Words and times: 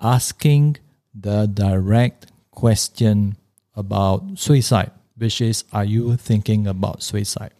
asking 0.00 0.78
the 1.14 1.46
direct 1.46 2.32
question 2.50 3.36
about 3.74 4.38
suicide, 4.38 4.90
which 5.16 5.40
is 5.40 5.64
Are 5.72 5.84
you 5.84 6.16
thinking 6.16 6.66
about 6.66 7.02
suicide? 7.02 7.52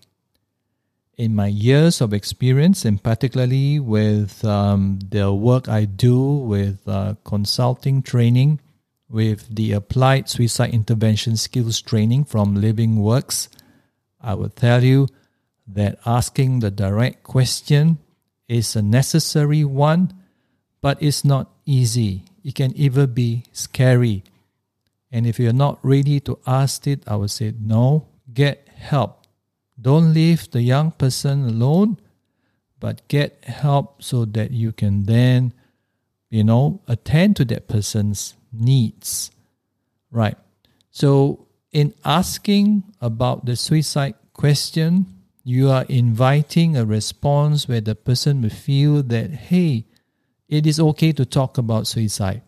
In 1.19 1.35
my 1.35 1.49
years 1.49 2.01
of 2.01 2.15
experience, 2.15 2.85
and 2.85 3.03
particularly 3.03 3.81
with 3.81 4.45
um, 4.45 5.01
the 5.11 5.35
work 5.35 5.69
I 5.69 5.85
do 5.85 6.19
with 6.23 6.87
uh, 6.87 7.15
consulting 7.25 8.03
training, 8.03 8.61
with 9.09 9.55
the 9.55 9.73
Applied 9.73 10.29
Suicide 10.29 10.75
Intervention 10.75 11.37
Skills 11.37 11.81
Training 11.81 12.25
from 12.25 12.55
Living 12.55 12.97
Works, 13.01 13.49
I 14.21 14.35
will 14.35 14.51
tell 14.51 14.85
you 14.85 15.09
that 15.67 15.99
asking 16.05 16.61
the 16.61 16.71
direct 16.71 17.23
question 17.23 17.99
is 18.49 18.75
a 18.77 18.83
necessary 18.83 19.65
one, 19.65 20.13
but 20.81 21.03
it's 21.03 21.25
not 21.25 21.51
easy. 21.65 22.25
It 22.45 22.55
can 22.55 22.75
even 22.77 23.13
be 23.13 23.45
scary. 23.53 24.25
And 25.11 25.27
if 25.27 25.39
you're 25.39 25.53
not 25.53 25.79
ready 25.83 26.21
to 26.21 26.39
ask 26.47 26.87
it, 26.87 27.03
I 27.07 27.17
would 27.17 27.31
say 27.31 27.55
no, 27.59 28.09
get 28.33 28.69
help. 28.75 29.27
Don't 29.81 30.13
leave 30.13 30.51
the 30.51 30.63
young 30.63 30.91
person 30.91 31.47
alone, 31.47 31.99
but 32.81 33.07
get 33.09 33.45
help 33.45 34.03
so 34.03 34.25
that 34.25 34.51
you 34.51 34.73
can 34.73 35.05
then, 35.05 35.53
you 36.31 36.45
know, 36.45 36.81
attend 36.89 37.37
to 37.37 37.45
that 37.47 37.69
person's 37.69 38.35
needs. 38.53 39.31
Right. 40.11 40.37
So, 40.91 41.47
in 41.73 41.95
asking 42.05 42.85
about 43.01 43.45
the 43.45 43.57
suicide 43.57 44.15
question, 44.33 45.07
you 45.45 45.71
are 45.71 45.85
inviting 45.89 46.77
a 46.77 46.85
response 46.85 47.69
where 47.69 47.81
the 47.81 47.95
person 47.95 48.43
will 48.43 48.51
feel 48.51 49.03
that, 49.03 49.31
hey, 49.31 49.85
it 50.49 50.67
is 50.67 50.81
okay 50.81 51.13
to 51.13 51.25
talk 51.25 51.59
about 51.59 51.87
suicide. 51.87 52.43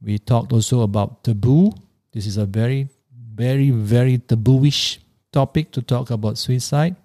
We 0.00 0.18
talked 0.18 0.52
also 0.52 0.82
about 0.82 1.22
taboo. 1.22 1.72
This 2.12 2.26
is 2.26 2.36
a 2.36 2.46
very, 2.46 2.88
very, 3.14 3.70
very 3.70 4.18
tabooish 4.18 4.98
topic 5.32 5.70
to 5.72 5.82
talk 5.82 6.10
about 6.10 6.38
suicide. 6.38 6.96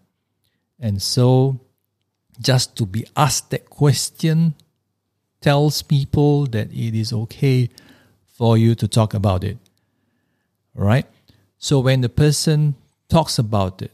And 0.80 1.02
so, 1.02 1.60
just 2.40 2.76
to 2.78 2.86
be 2.86 3.06
asked 3.16 3.52
that 3.52 3.70
question 3.70 4.56
tells 5.42 5.82
people 5.82 6.46
that 6.48 6.72
it 6.72 6.96
is 6.96 7.14
okay 7.14 7.70
for 8.26 8.58
you 8.58 8.76
to 8.76 8.88
talk 8.88 9.14
about 9.14 9.44
it. 9.44 9.58
Right? 10.74 11.06
So 11.58 11.80
when 11.80 12.02
the 12.02 12.10
person 12.10 12.76
talks 13.10 13.40
about 13.40 13.82
it, 13.82 13.92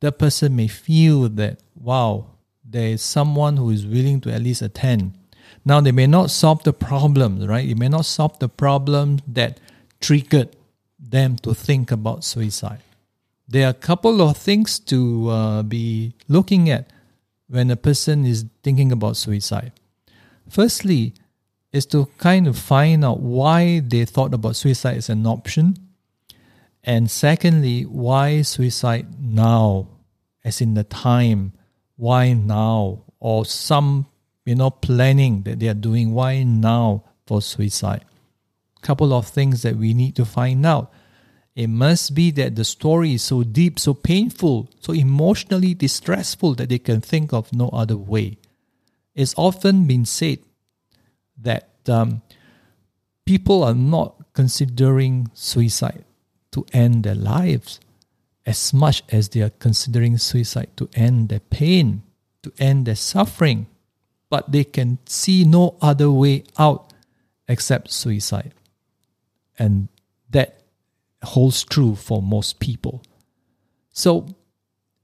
the 0.00 0.12
person 0.12 0.56
may 0.56 0.68
feel 0.68 1.28
that, 1.28 1.58
wow, 1.74 2.26
there 2.64 2.88
is 2.88 3.02
someone 3.02 3.56
who 3.56 3.70
is 3.70 3.86
willing 3.86 4.20
to 4.22 4.32
at 4.32 4.42
least 4.42 4.62
attend. 4.62 5.14
Now, 5.64 5.80
they 5.80 5.92
may 5.92 6.06
not 6.06 6.30
solve 6.30 6.62
the 6.62 6.72
problem, 6.72 7.44
right? 7.44 7.68
It 7.68 7.76
may 7.76 7.88
not 7.88 8.04
solve 8.04 8.38
the 8.38 8.48
problem 8.48 9.20
that 9.26 9.58
triggered 10.00 10.50
them 10.98 11.36
to 11.36 11.54
think 11.54 11.90
about 11.90 12.24
suicide. 12.24 12.80
There 13.48 13.66
are 13.66 13.70
a 13.70 13.74
couple 13.74 14.20
of 14.20 14.36
things 14.36 14.78
to 14.80 15.28
uh, 15.30 15.62
be 15.62 16.14
looking 16.28 16.70
at 16.70 16.90
when 17.48 17.70
a 17.70 17.76
person 17.76 18.24
is 18.24 18.44
thinking 18.62 18.92
about 18.92 19.16
suicide. 19.16 19.72
Firstly, 20.48 21.14
is 21.72 21.86
to 21.86 22.06
kind 22.18 22.46
of 22.46 22.58
find 22.58 23.04
out 23.04 23.20
why 23.20 23.80
they 23.80 24.04
thought 24.04 24.32
about 24.32 24.56
suicide 24.56 24.96
as 24.96 25.08
an 25.08 25.26
option. 25.26 25.76
And 26.82 27.10
secondly, 27.10 27.82
why 27.82 28.42
suicide 28.42 29.20
now, 29.20 29.88
as 30.44 30.60
in 30.60 30.74
the 30.74 30.84
time, 30.84 31.52
why 31.96 32.32
now? 32.32 33.04
Or 33.20 33.44
some, 33.44 34.06
you 34.46 34.54
know, 34.54 34.70
planning 34.70 35.42
that 35.42 35.58
they 35.58 35.68
are 35.68 35.74
doing, 35.74 36.14
why 36.14 36.44
now 36.44 37.04
for 37.26 37.42
suicide? 37.42 38.04
Couple 38.80 39.12
of 39.12 39.26
things 39.26 39.62
that 39.62 39.76
we 39.76 39.92
need 39.92 40.14
to 40.16 40.24
find 40.24 40.64
out. 40.64 40.92
It 41.56 41.66
must 41.66 42.14
be 42.14 42.30
that 42.30 42.54
the 42.54 42.64
story 42.64 43.14
is 43.14 43.22
so 43.22 43.42
deep, 43.42 43.80
so 43.80 43.92
painful, 43.92 44.70
so 44.80 44.92
emotionally 44.92 45.74
distressful 45.74 46.54
that 46.54 46.68
they 46.68 46.78
can 46.78 47.00
think 47.00 47.32
of 47.32 47.52
no 47.52 47.68
other 47.70 47.96
way. 47.96 48.38
It's 49.18 49.34
often 49.36 49.88
been 49.88 50.04
said 50.04 50.38
that 51.42 51.70
um, 51.88 52.22
people 53.26 53.64
are 53.64 53.74
not 53.74 54.14
considering 54.32 55.28
suicide 55.34 56.04
to 56.52 56.64
end 56.72 57.02
their 57.02 57.16
lives 57.16 57.80
as 58.46 58.72
much 58.72 59.02
as 59.10 59.30
they 59.30 59.40
are 59.40 59.50
considering 59.50 60.18
suicide 60.18 60.68
to 60.76 60.88
end 60.94 61.30
their 61.30 61.40
pain, 61.40 62.02
to 62.44 62.52
end 62.60 62.86
their 62.86 62.94
suffering, 62.94 63.66
but 64.30 64.52
they 64.52 64.62
can 64.62 65.00
see 65.04 65.42
no 65.44 65.74
other 65.82 66.12
way 66.12 66.44
out 66.56 66.92
except 67.48 67.90
suicide. 67.90 68.54
And 69.58 69.88
that 70.30 70.62
holds 71.24 71.64
true 71.64 71.96
for 71.96 72.22
most 72.22 72.60
people. 72.60 73.02
So, 73.90 74.28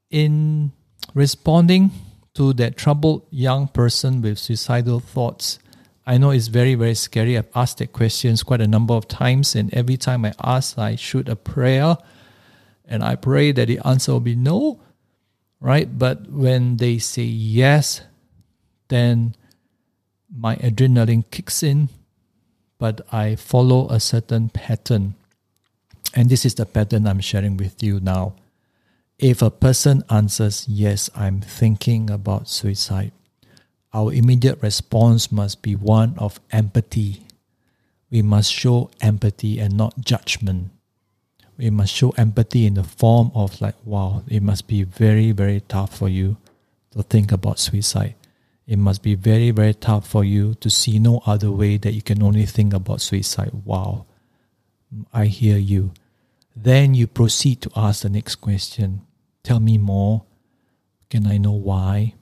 in 0.09 0.71
responding 1.15 1.91
to 2.35 2.53
that 2.55 2.77
troubled 2.77 3.27
young 3.31 3.69
person 3.69 4.21
with 4.21 4.39
suicidal 4.39 5.01
thoughts, 5.01 5.59
I 6.07 6.19
know 6.19 6.31
it's 6.31 6.49
very, 6.49 6.75
very 6.75 6.95
scary. 6.95 7.39
I've 7.39 7.49
asked 7.55 7.79
that 7.79 7.93
questions 7.93 8.43
quite 8.43 8.61
a 8.61 8.69
number 8.69 8.95
of 8.95 9.09
times, 9.09 9.55
and 9.55 9.73
every 9.73 9.97
time 9.97 10.25
I 10.25 10.35
ask, 10.43 10.77
I 10.77 10.97
shoot 10.97 11.29
a 11.29 11.37
prayer, 11.37 11.97
and 12.85 13.03
I 13.03 13.15
pray 13.15 13.53
that 13.53 13.69
the 13.69 13.81
answer 13.85 14.13
will 14.13 14.21
be 14.21 14.37
no, 14.37 14.81
right? 15.61 15.99
But 15.99 16.29
when 16.31 16.77
they 16.77 16.99
say 16.99 17.23
yes, 17.23 18.03
then 18.89 19.35
my 20.31 20.57
adrenaline 20.57 21.25
kicks 21.31 21.63
in, 21.63 21.89
but 22.79 23.01
I 23.11 23.37
follow 23.37 23.89
a 23.89 24.01
certain 24.01 24.51
pattern. 24.51 25.15
And 26.13 26.29
this 26.29 26.45
is 26.45 26.55
the 26.57 26.67
pattern 26.67 27.07
I'm 27.07 27.21
sharing 27.21 27.57
with 27.57 27.83
you 27.83 28.01
now. 28.01 28.35
If 29.25 29.41
a 29.41 29.51
person 29.51 30.05
answers, 30.11 30.69
Yes, 30.69 31.09
I'm 31.17 31.41
thinking 31.41 32.11
about 32.11 32.47
suicide, 32.47 33.13
our 33.91 34.13
immediate 34.13 34.61
response 34.61 35.33
must 35.33 35.63
be 35.63 35.75
one 35.75 36.13
of 36.19 36.41
empathy. 36.53 37.23
We 38.11 38.21
must 38.21 38.53
show 38.53 38.91
empathy 39.01 39.59
and 39.61 39.79
not 39.79 40.05
judgment. 40.05 40.73
we 41.57 41.71
must 41.71 41.95
show 41.95 42.11
empathy 42.19 42.67
in 42.67 42.75
the 42.75 42.85
form 42.85 43.31
of 43.35 43.63
like, 43.63 43.77
wow, 43.87 44.25
it 44.29 44.43
must 44.43 44.67
be 44.67 44.83
very, 44.83 45.33
very 45.33 45.63
tough 45.69 45.97
for 45.97 46.11
you 46.11 46.37
to 46.91 47.03
think 47.03 47.33
about 47.33 47.59
suicide. 47.59 48.17
It 48.67 48.79
must 48.79 49.03
be 49.03 49.15
very, 49.15 49.53
very 49.53 49.73
tough 49.73 50.07
for 50.07 50.23
you 50.23 50.53
to 50.57 50.69
see 50.69 50.99
no 50.99 51.23
other 51.25 51.51
way 51.51 51.79
that 51.79 51.95
you 51.95 52.03
can 52.03 52.23
only 52.23 52.45
think 52.45 52.75
about 52.75 53.01
suicide. 53.01 53.53
Wow, 53.65 54.05
I 55.15 55.27
hear 55.27 55.57
you. 55.57 55.93
Then 56.55 56.93
you 56.93 57.07
proceed 57.07 57.63
to 57.63 57.71
ask 57.75 58.03
the 58.03 58.11
next 58.11 58.37
question. 58.37 59.01
Tell 59.45 59.61
me 59.61 59.79
more. 59.79 60.25
Can 61.11 61.27
I 61.27 61.39
know 61.39 61.53
why? 61.53 62.15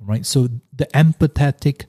Right? 0.00 0.24
So 0.24 0.48
the 0.72 0.86
empathetic 0.94 1.84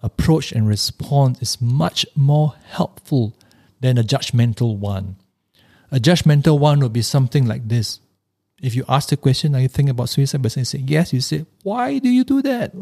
approach 0.00 0.52
and 0.52 0.66
response 0.66 1.42
is 1.42 1.60
much 1.60 2.06
more 2.14 2.54
helpful 2.64 3.36
than 3.80 3.98
a 3.98 4.02
judgmental 4.02 4.78
one. 4.78 5.16
A 5.90 5.98
judgmental 5.98 6.58
one 6.58 6.80
would 6.80 6.92
be 6.92 7.02
something 7.02 7.46
like 7.46 7.68
this. 7.68 8.00
If 8.62 8.74
you 8.74 8.84
ask 8.88 9.08
the 9.08 9.16
question, 9.16 9.54
are 9.54 9.60
you 9.60 9.68
thinking 9.68 9.90
about 9.90 10.08
suicide? 10.08 10.42
But 10.42 10.52
say 10.52 10.78
yes, 10.78 11.12
you 11.12 11.20
say, 11.20 11.46
why 11.62 11.98
do 11.98 12.08
you 12.08 12.24
do 12.24 12.42
that? 12.42 12.72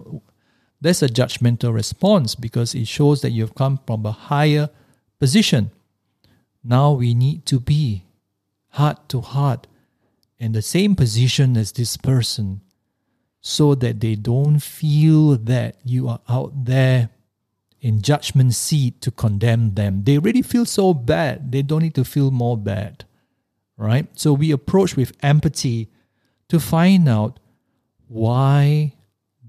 That's 0.81 1.03
a 1.03 1.09
judgmental 1.09 1.73
response 1.73 2.35
because 2.35 2.75
it 2.75 2.87
shows 2.87 3.23
that 3.23 3.31
you've 3.31 3.55
come 3.55 3.81
from 3.87 4.05
a 4.05 4.13
higher 4.13 4.69
position. 5.19 5.71
Now 6.63 6.93
we 6.93 7.15
need 7.15 7.47
to 7.47 7.61
be 7.61 8.05
heart 8.71 9.09
to 9.09 9.21
heart 9.21 9.67
in 10.39 10.53
the 10.53 10.63
same 10.63 10.95
position 10.95 11.57
as 11.57 11.73
this 11.73 11.97
person 11.97 12.61
so 13.41 13.75
that 13.77 14.01
they 14.01 14.15
don't 14.15 14.61
feel 14.61 15.37
that 15.37 15.77
you 15.85 16.09
are 16.09 16.21
out 16.29 16.65
there 16.65 17.11
in 17.81 18.03
judgment 18.03 18.55
seat 18.55 19.01
to 19.01 19.11
condemn 19.11 19.75
them. 19.75 20.03
They 20.05 20.19
really 20.19 20.43
feel 20.43 20.67
so 20.67 20.93
bad. 20.93 21.53
They 21.53 21.63
don't 21.63 21.83
need 21.83 21.95
to 21.95 22.05
feel 22.05 22.31
more 22.31 22.57
bad. 22.57 23.05
Right? 23.77 24.09
So 24.19 24.33
we 24.33 24.51
approach 24.51 24.97
with 24.97 25.13
empathy 25.23 25.89
to 26.49 26.59
find 26.59 27.09
out 27.09 27.39
why 28.09 28.95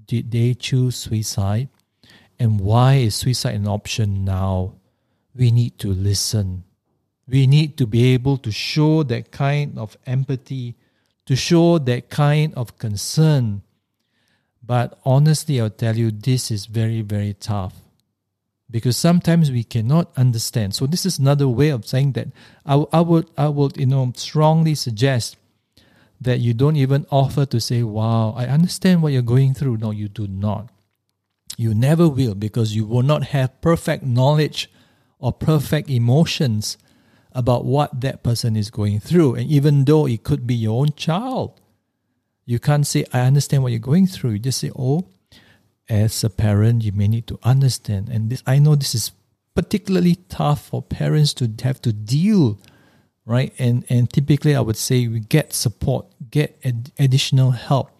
did 0.06 0.30
they 0.30 0.54
choose 0.54 0.96
suicide 0.96 1.68
and 2.38 2.60
why 2.60 2.94
is 2.94 3.14
suicide 3.14 3.54
an 3.54 3.66
option 3.66 4.24
now? 4.24 4.74
We 5.34 5.50
need 5.50 5.78
to 5.78 5.92
listen. 5.92 6.64
We 7.28 7.46
need 7.46 7.76
to 7.76 7.86
be 7.86 8.14
able 8.14 8.38
to 8.38 8.50
show 8.50 9.02
that 9.04 9.30
kind 9.30 9.78
of 9.78 9.96
empathy, 10.06 10.76
to 11.26 11.36
show 11.36 11.78
that 11.78 12.08
kind 12.08 12.54
of 12.54 12.78
concern. 12.78 13.62
But 14.64 14.98
honestly, 15.04 15.60
I'll 15.60 15.70
tell 15.70 15.96
you, 15.96 16.10
this 16.10 16.50
is 16.50 16.66
very, 16.66 17.02
very 17.02 17.34
tough 17.34 17.74
because 18.70 18.96
sometimes 18.96 19.50
we 19.50 19.64
cannot 19.64 20.10
understand. 20.16 20.74
So 20.74 20.86
this 20.86 21.06
is 21.06 21.18
another 21.18 21.48
way 21.48 21.70
of 21.70 21.86
saying 21.86 22.12
that 22.12 22.28
I, 22.66 22.84
I 22.92 23.00
would 23.00 23.28
I 23.36 23.48
would 23.48 23.76
you 23.76 23.86
know 23.86 24.12
strongly 24.16 24.74
suggest 24.74 25.36
that 26.20 26.40
you 26.40 26.52
don't 26.52 26.76
even 26.76 27.06
offer 27.10 27.46
to 27.46 27.60
say, 27.60 27.82
"Wow, 27.82 28.34
I 28.36 28.46
understand 28.46 29.02
what 29.02 29.12
you're 29.12 29.22
going 29.22 29.54
through." 29.54 29.78
No, 29.78 29.90
you 29.90 30.08
do 30.08 30.26
not. 30.26 30.68
You 31.56 31.74
never 31.74 32.08
will 32.08 32.34
because 32.34 32.76
you 32.76 32.84
will 32.84 33.02
not 33.02 33.24
have 33.24 33.60
perfect 33.60 34.04
knowledge 34.04 34.70
or 35.18 35.32
perfect 35.32 35.90
emotions 35.90 36.76
about 37.38 37.64
what 37.64 38.00
that 38.00 38.24
person 38.24 38.56
is 38.56 38.68
going 38.68 38.98
through. 38.98 39.36
And 39.36 39.48
even 39.48 39.84
though 39.84 40.06
it 40.06 40.24
could 40.24 40.44
be 40.44 40.56
your 40.56 40.80
own 40.80 40.92
child, 40.96 41.60
you 42.44 42.58
can't 42.58 42.84
say, 42.84 43.04
I 43.12 43.20
understand 43.20 43.62
what 43.62 43.70
you're 43.70 43.78
going 43.78 44.08
through. 44.08 44.32
You 44.32 44.38
just 44.40 44.58
say, 44.58 44.72
Oh, 44.74 45.06
as 45.88 46.24
a 46.24 46.30
parent, 46.30 46.82
you 46.82 46.90
may 46.90 47.06
need 47.06 47.28
to 47.28 47.38
understand. 47.44 48.08
And 48.08 48.28
this 48.28 48.42
I 48.44 48.58
know 48.58 48.74
this 48.74 48.92
is 48.92 49.12
particularly 49.54 50.16
tough 50.28 50.66
for 50.66 50.82
parents 50.82 51.32
to 51.34 51.48
have 51.62 51.80
to 51.82 51.92
deal, 51.92 52.58
right? 53.24 53.54
And 53.56 53.84
and 53.88 54.12
typically 54.12 54.56
I 54.56 54.60
would 54.60 54.76
say 54.76 55.06
we 55.06 55.20
get 55.20 55.54
support, 55.54 56.06
get 56.32 56.58
ad- 56.64 56.90
additional 56.98 57.52
help 57.52 57.92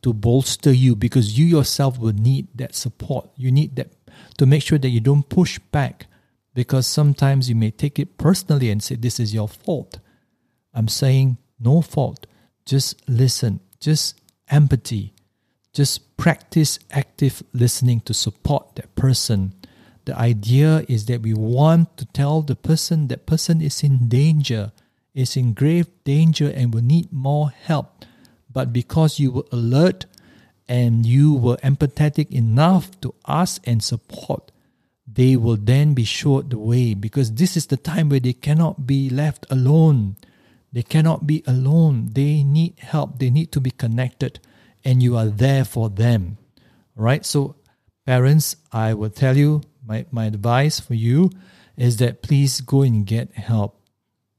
to 0.00 0.14
bolster 0.14 0.72
you 0.72 0.96
because 0.96 1.38
you 1.38 1.44
yourself 1.44 1.98
will 1.98 2.14
need 2.14 2.48
that 2.54 2.74
support. 2.74 3.28
You 3.36 3.52
need 3.52 3.76
that 3.76 3.92
to 4.38 4.46
make 4.46 4.62
sure 4.62 4.78
that 4.78 4.88
you 4.88 5.00
don't 5.00 5.28
push 5.28 5.58
back 5.70 6.06
because 6.54 6.86
sometimes 6.86 7.48
you 7.48 7.54
may 7.54 7.70
take 7.70 7.98
it 7.98 8.18
personally 8.18 8.70
and 8.70 8.82
say, 8.82 8.96
This 8.96 9.20
is 9.20 9.32
your 9.34 9.48
fault. 9.48 9.98
I'm 10.74 10.88
saying, 10.88 11.38
No 11.58 11.82
fault. 11.82 12.26
Just 12.66 13.08
listen, 13.08 13.60
just 13.80 14.20
empathy, 14.48 15.14
just 15.72 16.16
practice 16.16 16.78
active 16.90 17.42
listening 17.52 18.00
to 18.02 18.14
support 18.14 18.76
that 18.76 18.94
person. 18.94 19.54
The 20.04 20.16
idea 20.16 20.84
is 20.88 21.06
that 21.06 21.22
we 21.22 21.34
want 21.34 21.96
to 21.98 22.06
tell 22.06 22.42
the 22.42 22.56
person 22.56 23.08
that 23.08 23.26
person 23.26 23.60
is 23.60 23.82
in 23.82 24.08
danger, 24.08 24.72
is 25.14 25.36
in 25.36 25.52
grave 25.52 25.86
danger, 26.04 26.50
and 26.50 26.74
will 26.74 26.82
need 26.82 27.12
more 27.12 27.50
help. 27.50 28.04
But 28.52 28.72
because 28.72 29.20
you 29.20 29.30
were 29.30 29.44
alert 29.52 30.06
and 30.68 31.06
you 31.06 31.34
were 31.34 31.56
empathetic 31.58 32.30
enough 32.30 33.00
to 33.00 33.14
ask 33.26 33.62
and 33.66 33.82
support, 33.82 34.50
they 35.12 35.36
will 35.36 35.56
then 35.56 35.94
be 35.94 36.04
showed 36.04 36.50
the 36.50 36.58
way 36.58 36.94
because 36.94 37.34
this 37.34 37.56
is 37.56 37.66
the 37.66 37.76
time 37.76 38.08
where 38.08 38.20
they 38.20 38.32
cannot 38.32 38.86
be 38.86 39.10
left 39.10 39.46
alone. 39.50 40.16
They 40.72 40.82
cannot 40.82 41.26
be 41.26 41.42
alone. 41.46 42.10
They 42.12 42.44
need 42.44 42.78
help. 42.78 43.18
They 43.18 43.30
need 43.30 43.50
to 43.52 43.60
be 43.60 43.72
connected, 43.72 44.38
and 44.84 45.02
you 45.02 45.16
are 45.16 45.26
there 45.26 45.64
for 45.64 45.88
them. 45.88 46.38
Right? 46.94 47.26
So, 47.26 47.56
parents, 48.06 48.56
I 48.72 48.94
will 48.94 49.10
tell 49.10 49.36
you 49.36 49.62
my, 49.84 50.06
my 50.12 50.26
advice 50.26 50.78
for 50.78 50.94
you 50.94 51.30
is 51.76 51.96
that 51.96 52.22
please 52.22 52.60
go 52.60 52.82
and 52.82 53.04
get 53.04 53.32
help. 53.32 53.80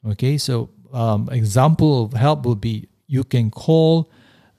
Okay, 0.07 0.37
so 0.37 0.69
um, 0.93 1.29
example 1.31 2.05
of 2.05 2.13
help 2.13 2.45
will 2.45 2.55
be 2.55 2.87
you 3.07 3.23
can 3.23 3.51
call 3.51 4.09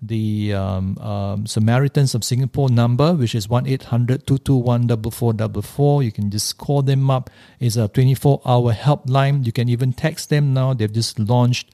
the 0.02 0.52
um, 0.52 0.98
um, 0.98 1.46
Samaritans 1.46 2.14
of 2.14 2.24
Singapore 2.24 2.68
number, 2.68 3.14
which 3.14 3.34
is 3.34 3.48
1 3.48 3.66
800 3.68 4.26
221 4.26 4.88
4444. 4.88 6.02
You 6.02 6.12
can 6.12 6.30
just 6.30 6.58
call 6.58 6.82
them 6.82 7.08
up. 7.08 7.30
It's 7.60 7.76
a 7.76 7.86
24 7.86 8.42
hour 8.44 8.72
helpline. 8.72 9.46
You 9.46 9.52
can 9.52 9.68
even 9.68 9.92
text 9.92 10.28
them 10.28 10.52
now. 10.52 10.74
They've 10.74 10.92
just 10.92 11.18
launched 11.20 11.70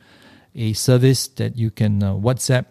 a 0.55 0.75
service 0.75 1.27
that 1.29 1.57
you 1.57 1.71
can 1.71 2.03
uh, 2.03 2.15
WhatsApp 2.15 2.67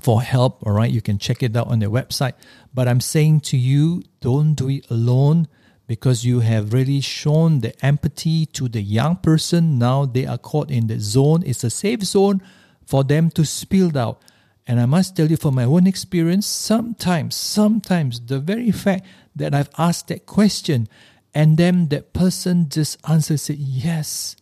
for 0.00 0.22
help. 0.22 0.66
All 0.66 0.72
right, 0.72 0.90
you 0.90 1.02
can 1.02 1.18
check 1.18 1.42
it 1.42 1.54
out 1.54 1.68
on 1.68 1.80
their 1.80 1.90
website. 1.90 2.32
But 2.72 2.88
I'm 2.88 3.00
saying 3.00 3.40
to 3.40 3.58
you, 3.58 4.02
don't 4.20 4.54
do 4.54 4.70
it 4.70 4.90
alone 4.90 5.48
because 5.86 6.24
you 6.24 6.40
have 6.40 6.72
really 6.72 7.00
shown 7.00 7.60
the 7.60 7.74
empathy 7.84 8.46
to 8.46 8.68
the 8.68 8.82
young 8.82 9.16
person. 9.16 9.78
Now 9.78 10.06
they 10.06 10.26
are 10.26 10.38
caught 10.38 10.70
in 10.70 10.86
the 10.86 10.98
zone. 10.98 11.42
It's 11.44 11.64
a 11.64 11.70
safe 11.70 12.02
zone 12.04 12.42
for 12.86 13.04
them 13.04 13.30
to 13.30 13.44
spill 13.44 13.96
out. 13.98 14.22
And 14.68 14.78
I 14.78 14.86
must 14.86 15.16
tell 15.16 15.30
you 15.30 15.38
from 15.38 15.54
my 15.54 15.64
own 15.64 15.86
experience, 15.86 16.46
sometimes, 16.46 17.34
sometimes 17.34 18.20
the 18.20 18.38
very 18.38 18.70
fact 18.70 19.06
that 19.34 19.54
I've 19.54 19.70
asked 19.78 20.08
that 20.08 20.26
question 20.26 20.88
and 21.34 21.56
then 21.56 21.88
that 21.88 22.12
person 22.12 22.68
just 22.68 22.98
answers 23.08 23.48
it 23.48 23.58
yes. 23.58 24.36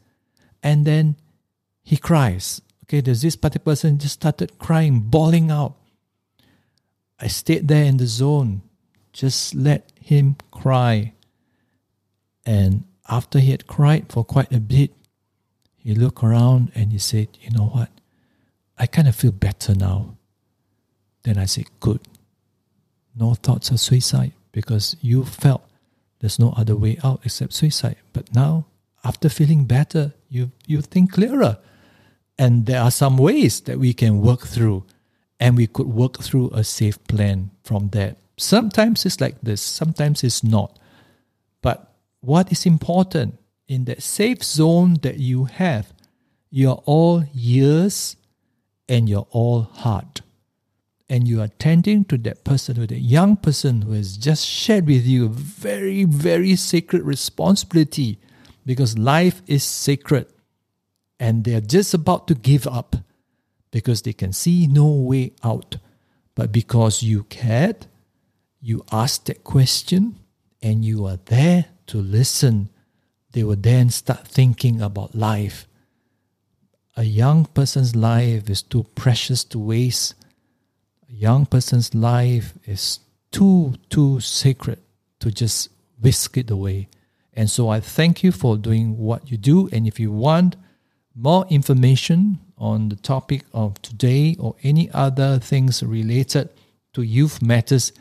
And 0.62 0.84
then 0.84 1.16
he 1.84 1.96
cries. 1.96 2.60
Okay, 2.84 3.00
there's 3.00 3.22
this 3.22 3.36
particular 3.36 3.72
person 3.72 3.98
just 3.98 4.14
started 4.14 4.58
crying, 4.58 5.00
bawling 5.00 5.50
out. 5.50 5.74
I 7.20 7.28
stayed 7.28 7.68
there 7.68 7.84
in 7.84 7.98
the 7.98 8.06
zone. 8.06 8.62
Just 9.12 9.54
let 9.54 9.92
him 10.00 10.36
cry. 10.50 11.12
And 12.44 12.84
after 13.08 13.38
he 13.38 13.50
had 13.52 13.66
cried 13.66 14.10
for 14.10 14.24
quite 14.24 14.52
a 14.52 14.60
bit, 14.60 14.92
he 15.76 15.94
looked 15.94 16.22
around 16.22 16.72
and 16.74 16.92
he 16.92 16.98
said, 16.98 17.28
You 17.40 17.50
know 17.50 17.66
what? 17.66 17.90
I 18.78 18.86
kind 18.86 19.08
of 19.08 19.14
feel 19.14 19.32
better 19.32 19.74
now. 19.74 20.16
Then 21.22 21.38
I 21.38 21.46
said, 21.46 21.66
Good. 21.80 22.00
No 23.14 23.34
thoughts 23.34 23.70
of 23.70 23.80
suicide 23.80 24.32
because 24.52 24.96
you 25.00 25.24
felt 25.24 25.62
there's 26.20 26.38
no 26.38 26.52
other 26.56 26.76
way 26.76 26.98
out 27.02 27.20
except 27.24 27.52
suicide. 27.52 27.96
But 28.12 28.34
now, 28.34 28.66
after 29.04 29.28
feeling 29.28 29.64
better, 29.64 30.12
you, 30.28 30.50
you 30.66 30.82
think 30.82 31.12
clearer. 31.12 31.58
And 32.38 32.66
there 32.66 32.82
are 32.82 32.90
some 32.90 33.16
ways 33.16 33.60
that 33.62 33.78
we 33.78 33.94
can 33.94 34.20
work 34.20 34.42
through, 34.42 34.84
and 35.40 35.56
we 35.56 35.66
could 35.66 35.86
work 35.86 36.22
through 36.22 36.50
a 36.50 36.64
safe 36.64 37.02
plan 37.04 37.50
from 37.64 37.88
there. 37.90 38.16
Sometimes 38.36 39.06
it's 39.06 39.20
like 39.20 39.40
this, 39.40 39.62
sometimes 39.62 40.22
it's 40.22 40.44
not. 40.44 40.78
But 41.62 41.94
what 42.20 42.52
is 42.52 42.66
important 42.66 43.38
in 43.68 43.86
that 43.86 44.02
safe 44.02 44.42
zone 44.42 44.98
that 45.02 45.18
you 45.18 45.44
have, 45.44 45.92
you're 46.50 46.82
all 46.84 47.24
ears 47.34 48.16
and 48.88 49.08
you're 49.08 49.26
all 49.30 49.62
heart 49.62 50.20
and 51.08 51.28
you 51.28 51.40
are 51.40 51.48
tending 51.48 52.04
to 52.04 52.18
that 52.18 52.44
person, 52.44 52.74
to 52.74 52.86
that 52.86 52.98
young 52.98 53.36
person 53.36 53.82
who 53.82 53.92
has 53.92 54.16
just 54.16 54.44
shared 54.44 54.86
with 54.86 55.06
you 55.06 55.26
a 55.26 55.28
very, 55.28 56.04
very 56.04 56.56
sacred 56.56 57.02
responsibility 57.02 58.18
because 58.64 58.98
life 58.98 59.42
is 59.46 59.62
sacred 59.62 60.26
and 61.20 61.44
they're 61.44 61.60
just 61.60 61.94
about 61.94 62.26
to 62.26 62.34
give 62.34 62.66
up 62.66 62.96
because 63.70 64.02
they 64.02 64.12
can 64.12 64.32
see 64.32 64.66
no 64.66 64.86
way 64.86 65.32
out. 65.44 65.76
But 66.34 66.52
because 66.52 67.02
you 67.02 67.24
cared, 67.24 67.86
you 68.60 68.84
asked 68.90 69.26
that 69.26 69.44
question 69.44 70.16
and 70.60 70.84
you 70.84 71.06
are 71.06 71.18
there 71.26 71.66
to 71.86 71.98
listen, 71.98 72.68
they 73.30 73.44
will 73.44 73.56
then 73.56 73.90
start 73.90 74.26
thinking 74.26 74.82
about 74.82 75.14
life. 75.14 75.68
A 76.96 77.04
young 77.04 77.44
person's 77.44 77.94
life 77.94 78.48
is 78.48 78.62
too 78.62 78.86
precious 78.94 79.44
to 79.44 79.58
waste. 79.58 80.14
A 81.10 81.12
young 81.12 81.44
person's 81.46 81.94
life 81.94 82.54
is 82.64 83.00
too, 83.30 83.74
too 83.90 84.18
sacred 84.20 84.78
to 85.20 85.30
just 85.30 85.68
whisk 86.00 86.38
it 86.38 86.50
away. 86.50 86.88
And 87.34 87.50
so 87.50 87.68
I 87.68 87.80
thank 87.80 88.24
you 88.24 88.32
for 88.32 88.56
doing 88.56 88.96
what 88.96 89.30
you 89.30 89.36
do. 89.36 89.68
And 89.72 89.86
if 89.86 90.00
you 90.00 90.10
want 90.10 90.56
more 91.14 91.44
information 91.50 92.38
on 92.56 92.88
the 92.88 92.96
topic 92.96 93.44
of 93.52 93.82
today 93.82 94.34
or 94.38 94.56
any 94.62 94.90
other 94.92 95.38
things 95.38 95.82
related 95.82 96.48
to 96.94 97.02
youth 97.02 97.42
matters, 97.42 97.92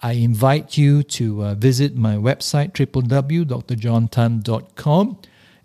I 0.00 0.12
invite 0.12 0.78
you 0.78 1.02
to 1.02 1.44
uh, 1.44 1.54
visit 1.56 1.94
my 1.94 2.16
website 2.16 2.72
www.drjohntan.com. 2.72 5.18